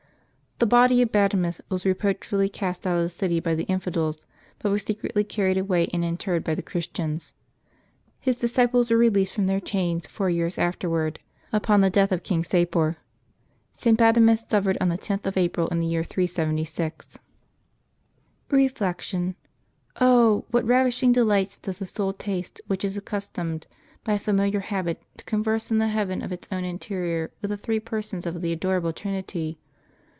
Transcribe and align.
The 0.59 0.67
body 0.67 1.01
of 1.01 1.09
St. 1.11 1.11
Bademus 1.31 1.59
was 1.69 1.87
reproachfully 1.87 2.47
cast 2.47 2.85
out 2.85 2.97
of 2.97 3.01
the 3.01 3.09
city 3.09 3.39
by 3.39 3.55
the 3.55 3.63
infidels, 3.63 4.27
but 4.59 4.69
was 4.71 4.83
secretly 4.83 5.23
carried 5.23 5.57
away 5.57 5.87
and 5.91 6.05
interred 6.05 6.43
by 6.43 6.53
the 6.53 6.61
Christians. 6.61 7.33
His 8.19 8.35
disciples 8.35 8.91
were 8.91 8.97
re 8.97 9.09
leased 9.09 9.33
from 9.33 9.47
their 9.47 9.59
chains 9.59 10.05
four 10.05 10.29
years 10.29 10.59
afterward, 10.59 11.19
upon 11.51 11.81
the 11.81 11.89
death 11.89 12.11
of 12.11 12.21
King 12.21 12.43
Sapor. 12.43 12.97
St. 13.71 13.97
Bademus 13.97 14.47
suffered 14.47 14.77
on 14.79 14.89
the 14.89 14.99
10th 14.99 15.25
of 15.25 15.35
April 15.35 15.67
in 15.69 15.79
the 15.79 15.87
year 15.87 16.03
376. 16.03 17.17
Reflection.— 18.51 19.33
Oh! 19.99 20.45
what 20.51 20.63
ravishing 20.67 21.11
delights 21.11 21.57
does 21.57 21.79
the 21.79 21.85
s. 21.85 21.99
ul 21.99 22.13
taste 22.13 22.61
which 22.67 22.85
is 22.85 22.95
accustomed, 22.95 23.65
by 24.03 24.13
a 24.13 24.19
familiar 24.19 24.59
habit, 24.59 25.01
to 25.17 25.35
eon 25.35 25.43
erse 25.47 25.71
in 25.71 25.79
the 25.79 25.87
heaven 25.87 26.21
of 26.21 26.31
its 26.31 26.47
own 26.51 26.63
interior 26.65 27.31
with 27.41 27.49
the 27.49 27.57
Three 27.57 27.79
Persons 27.79 28.27
of 28.27 28.43
the 28.43 28.51
adorable 28.53 28.93
Trinity! 28.93 29.57